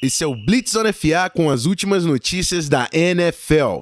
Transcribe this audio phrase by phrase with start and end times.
[0.00, 3.80] Esse é o Blitz on FA com as últimas notícias da NFL.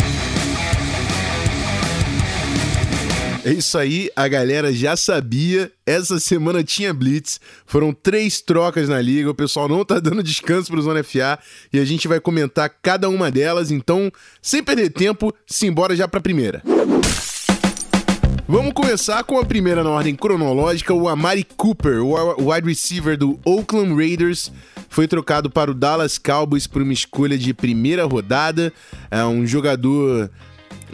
[3.45, 5.71] É isso aí, a galera já sabia.
[5.85, 9.29] Essa semana tinha Blitz, foram três trocas na liga.
[9.29, 11.39] O pessoal não tá dando descanso pro Zona FA
[11.71, 13.71] e a gente vai comentar cada uma delas.
[13.71, 14.11] Então,
[14.41, 16.63] sem perder tempo, simbora já pra primeira.
[18.49, 20.95] Vamos começar com a primeira na ordem cronológica.
[20.95, 24.51] O Amari Cooper, o wide receiver do Oakland Raiders,
[24.89, 28.73] foi trocado para o Dallas Cowboys por uma escolha de primeira rodada.
[29.11, 30.31] É um jogador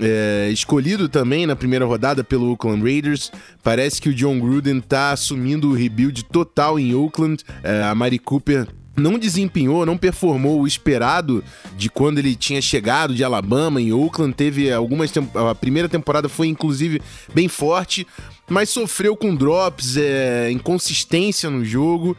[0.00, 3.30] é, escolhido também na primeira rodada pelo Oakland Raiders.
[3.62, 7.44] Parece que o John Gruden está assumindo o rebuild total em Oakland.
[7.62, 8.66] É, a Mari Cooper
[8.96, 11.42] não desempenhou, não performou o esperado
[11.76, 14.34] de quando ele tinha chegado de Alabama em Oakland.
[14.34, 17.00] Teve algumas a primeira temporada foi inclusive
[17.34, 18.06] bem forte,
[18.48, 22.16] mas sofreu com drops, é, inconsistência no jogo.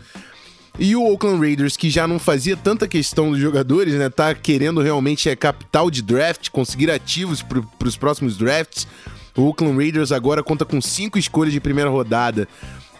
[0.79, 4.09] E o Oakland Raiders, que já não fazia tanta questão dos jogadores, né?
[4.09, 8.87] Tá querendo realmente é capital de draft, conseguir ativos para os próximos drafts.
[9.35, 12.47] O Oakland Raiders agora conta com cinco escolhas de primeira rodada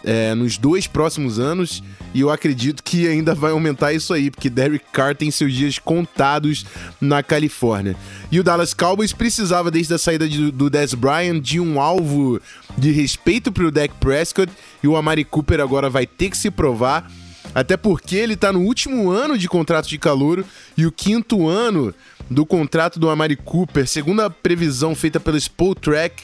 [0.03, 1.84] é, nos dois próximos anos.
[2.14, 5.80] E eu acredito que ainda vai aumentar isso aí, porque Derek Carr tem seus dias
[5.80, 6.67] contados
[7.02, 7.95] na Califórnia.
[8.31, 12.40] E o Dallas Cowboys precisava, desde a saída de, do Dez Bryant, de um alvo
[12.78, 14.52] de respeito para o Dak Prescott.
[14.84, 17.09] E o Amari Cooper agora vai ter que se provar
[17.54, 20.44] até porque ele está no último ano de contrato de calor
[20.78, 21.94] e o quinto ano
[22.30, 26.24] do contrato do Amari Cooper, segundo a previsão feita pelo Spotrack,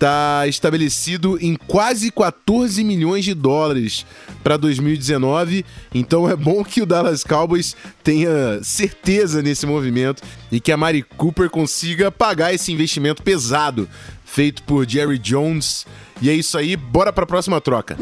[0.00, 4.06] está estabelecido em quase 14 milhões de dólares
[4.42, 5.64] para 2019.
[5.94, 11.02] Então é bom que o Dallas Cowboys tenha certeza nesse movimento e que a Mari
[11.02, 13.86] Cooper consiga pagar esse investimento pesado
[14.24, 15.86] feito por Jerry Jones.
[16.22, 17.96] E é isso aí, bora para a próxima troca.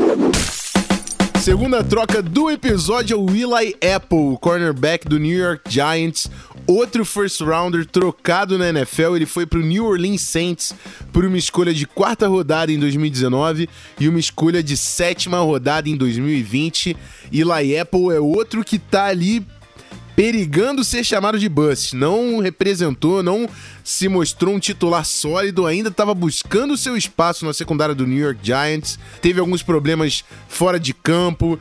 [1.49, 6.31] Segunda troca do episódio é o Eli Apple, cornerback do New York Giants.
[6.67, 10.75] Outro first rounder trocado na NFL, ele foi para o New Orleans Saints
[11.11, 13.67] por uma escolha de quarta rodada em 2019
[13.99, 16.95] e uma escolha de sétima rodada em 2020.
[17.33, 19.43] Eli Apple é outro que tá ali
[20.19, 21.95] perigando ser chamado de bust.
[21.95, 23.49] Não representou, não
[23.85, 28.41] se mostrou um titular sólido, ainda estava buscando seu espaço na secundária do New York
[28.43, 28.99] Giants.
[29.23, 31.57] Teve alguns problemas fora de campo.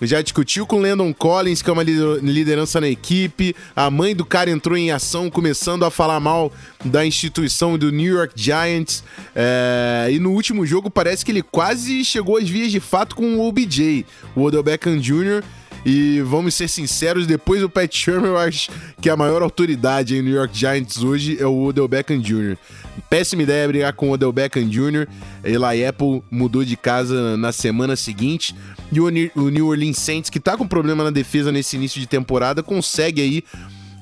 [0.00, 3.56] Já discutiu com Landon Collins, que é uma liderança na equipe.
[3.74, 6.52] A mãe do cara entrou em ação, começando a falar mal
[6.84, 9.02] da instituição do New York Giants.
[9.34, 10.10] É...
[10.12, 13.48] E no último jogo parece que ele quase chegou às vias de fato com o
[13.48, 14.06] OBJ,
[14.36, 15.42] o Odell Beckham Jr.,
[15.88, 20.22] e vamos ser sinceros, depois do Pat Shermer, eu acho que a maior autoridade em
[20.22, 22.56] New York Giants hoje é o Odell Beckham Jr.
[23.08, 25.06] Péssima ideia brigar com o Odell Beckham Jr.
[25.44, 28.52] Eli Apple mudou de casa na semana seguinte.
[28.90, 32.64] E o New Orleans Saints, que tá com problema na defesa nesse início de temporada,
[32.64, 33.44] consegue aí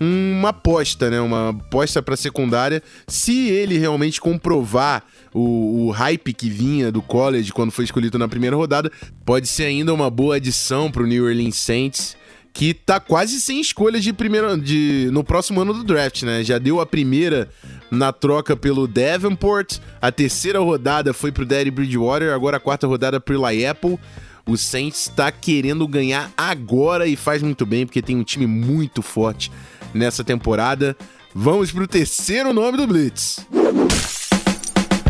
[0.00, 1.20] uma aposta, né?
[1.20, 2.82] Uma aposta para secundária.
[3.06, 8.28] Se ele realmente comprovar o, o, hype que vinha do college quando foi escolhido na
[8.28, 8.90] primeira rodada,
[9.24, 12.16] pode ser ainda uma boa adição para o New Orleans Saints.
[12.52, 16.44] Que tá quase sem escolhas de primeiro de no próximo ano do draft, né?
[16.44, 17.48] Já deu a primeira
[17.90, 23.20] na troca pelo Davenport, a terceira rodada foi pro Daddy Bridgewater, agora a quarta rodada
[23.20, 23.98] pro Eli Apple.
[24.46, 29.02] O Saints está querendo ganhar agora e faz muito bem, porque tem um time muito
[29.02, 29.50] forte
[29.94, 30.96] nessa temporada.
[31.34, 33.46] Vamos pro terceiro nome do Blitz.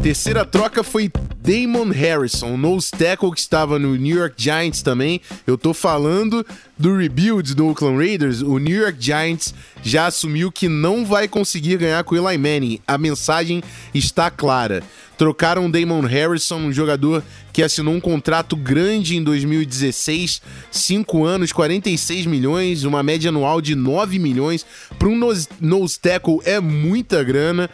[0.05, 1.11] Terceira troca foi
[1.41, 5.19] Damon Harrison, nose tackle que estava no New York Giants também.
[5.47, 6.45] Eu tô falando
[6.77, 8.43] do rebuild do Oakland Raiders.
[8.43, 12.81] O New York Giants já assumiu que não vai conseguir ganhar com Eli Manning.
[12.87, 13.63] A mensagem
[13.95, 14.83] está clara.
[15.17, 22.27] Trocaram Damon Harrison, um jogador que assinou um contrato grande em 2016, 5 anos, 46
[22.27, 24.67] milhões, uma média anual de 9 milhões.
[24.99, 25.19] Para um
[25.61, 27.71] nose tackle é muita grana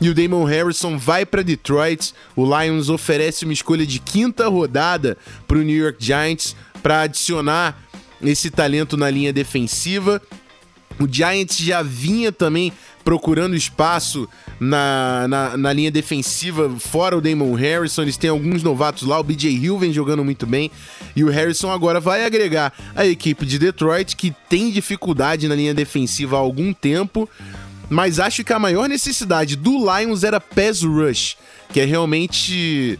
[0.00, 2.14] e o Damon Harrison vai para Detroit.
[2.36, 5.16] O Lions oferece uma escolha de quinta rodada
[5.46, 7.82] para o New York Giants para adicionar
[8.22, 10.20] esse talento na linha defensiva.
[11.00, 12.72] O Giants já vinha também
[13.04, 14.28] procurando espaço
[14.60, 18.02] na, na, na, linha defensiva, fora o Damon Harrison.
[18.02, 20.70] Eles têm alguns novatos lá, o BJ Hill vem jogando muito bem.
[21.14, 25.72] E o Harrison agora vai agregar a equipe de Detroit, que tem dificuldade na linha
[25.72, 27.28] defensiva há algum tempo
[27.88, 31.36] mas acho que a maior necessidade do Lions era pass rush,
[31.72, 32.98] que é realmente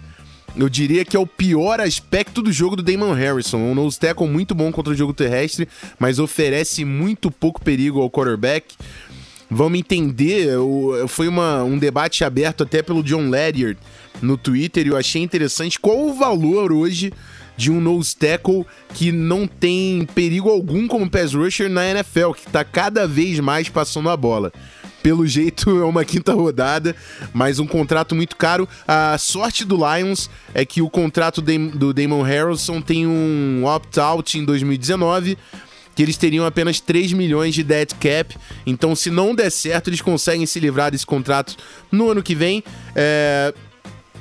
[0.57, 3.59] eu diria que é o pior aspecto do jogo do Damon Harrison.
[3.59, 5.69] Um nose tackle muito bom contra o jogo terrestre,
[5.99, 8.75] mas oferece muito pouco perigo ao quarterback.
[9.51, 10.49] Vamos entender,
[11.07, 13.79] foi uma, um debate aberto até pelo John Ledyard
[14.21, 17.13] no Twitter e eu achei interessante qual o valor hoje
[17.57, 22.47] de um nose tackle que não tem perigo algum como pass rusher na NFL, que
[22.47, 24.53] está cada vez mais passando a bola.
[25.03, 26.95] Pelo jeito é uma quinta rodada,
[27.33, 28.69] mas um contrato muito caro.
[28.87, 34.45] A sorte do Lions é que o contrato do Damon Harrison tem um opt-out em
[34.45, 35.37] 2019
[35.99, 38.37] que eles teriam apenas 3 milhões de dead cap.
[38.65, 41.57] Então, se não der certo, eles conseguem se livrar desse contrato
[41.91, 42.63] no ano que vem.
[42.95, 43.53] É...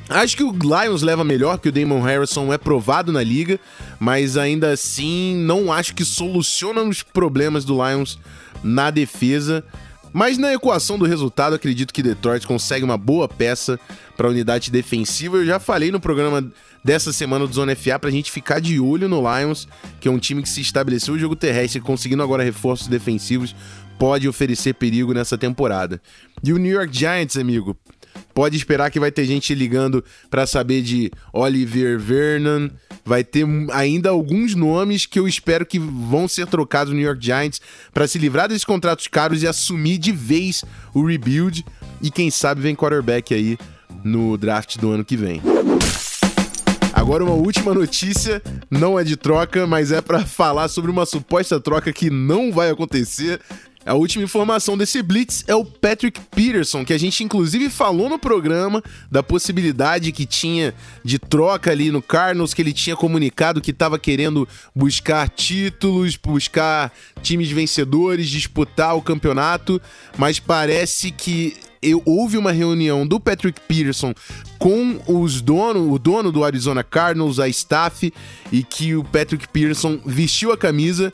[0.10, 3.60] Acho que o Lions leva melhor, porque o Damon Harrison é provado na liga,
[4.00, 8.18] mas ainda assim não acho que soluciona os problemas do Lions
[8.64, 9.64] na defesa.
[10.18, 13.80] Mas na equação do resultado, acredito que Detroit consegue uma boa peça
[14.16, 15.38] para a unidade defensiva.
[15.38, 16.52] Eu já falei no programa
[16.84, 19.68] dessa semana do Zona FA pra gente ficar de olho no Lions,
[20.00, 23.56] que é um time que se estabeleceu o jogo terrestre, conseguindo agora reforços defensivos,
[24.00, 26.02] pode oferecer perigo nessa temporada.
[26.44, 27.78] E o New York Giants, amigo,
[28.34, 32.70] pode esperar que vai ter gente ligando para saber de Oliver Vernon,
[33.08, 37.24] vai ter ainda alguns nomes que eu espero que vão ser trocados no New York
[37.24, 37.62] Giants
[37.94, 41.66] para se livrar desses contratos caros e assumir de vez o rebuild
[42.02, 43.58] e quem sabe vem quarterback aí
[44.04, 45.42] no draft do ano que vem.
[46.92, 51.62] Agora uma última notícia, não é de troca, mas é para falar sobre uma suposta
[51.62, 53.40] troca que não vai acontecer.
[53.88, 58.20] A última informação desse Blitz é o Patrick Peterson, que a gente inclusive falou no
[58.20, 60.76] programa da possibilidade que tinha
[61.06, 64.46] de troca ali no Cardinals, que ele tinha comunicado que estava querendo
[64.76, 66.92] buscar títulos, buscar
[67.22, 69.82] times vencedores, disputar o campeonato,
[70.18, 74.14] mas parece que eu, houve uma reunião do Patrick Peterson
[74.60, 78.12] com os dono, o dono do Arizona Cardinals, a staff,
[78.52, 81.14] e que o Patrick Peterson vestiu a camisa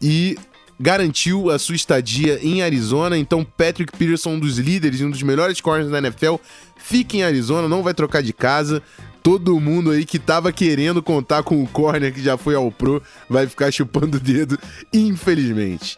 [0.00, 0.36] e
[0.78, 3.16] garantiu a sua estadia em Arizona.
[3.16, 6.36] Então, Patrick Peterson, um dos líderes e um dos melhores corners da NFL,
[6.76, 8.82] fica em Arizona, não vai trocar de casa.
[9.22, 13.00] Todo mundo aí que tava querendo contar com o corner que já foi ao Pro
[13.28, 14.58] vai ficar chupando o dedo,
[14.92, 15.96] infelizmente.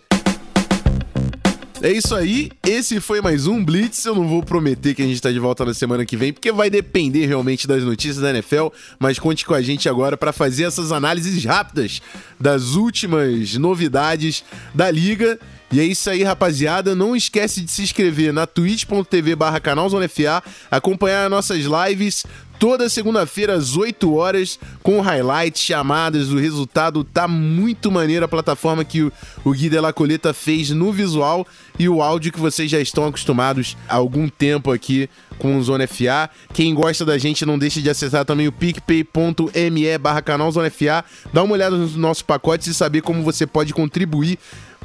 [1.84, 4.06] É isso aí, esse foi mais um Blitz.
[4.06, 6.50] Eu não vou prometer que a gente tá de volta na semana que vem, porque
[6.50, 10.64] vai depender realmente das notícias da NFL, mas conte com a gente agora para fazer
[10.64, 12.00] essas análises rápidas
[12.40, 14.42] das últimas novidades
[14.74, 15.38] da liga.
[15.74, 16.94] E é isso aí, rapaziada.
[16.94, 20.40] Não esquece de se inscrever na twitch.tv barra canalzonefa,
[20.70, 22.24] acompanhar nossas lives
[22.58, 28.84] toda segunda-feira às 8 horas com highlights, chamadas, o resultado tá muito maneiro a plataforma
[28.84, 29.12] que o,
[29.44, 31.46] o Gui de la Coleta fez no visual
[31.78, 35.86] e o áudio que vocês já estão acostumados há algum tempo aqui com o Zona
[35.86, 36.30] FA.
[36.52, 41.04] Quem gosta da gente não deixe de acessar também o picpay.me barra canal Zona FA,
[41.32, 44.38] dá uma olhada nos nossos pacotes e saber como você pode contribuir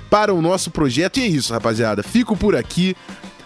[0.09, 1.17] para o nosso projeto.
[1.17, 2.03] E é isso, rapaziada.
[2.03, 2.95] Fico por aqui.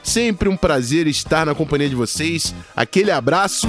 [0.02, 2.54] Sempre um prazer estar na companhia de vocês.
[2.76, 3.68] Aquele abraço